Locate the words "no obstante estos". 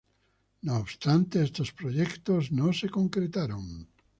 0.63-1.71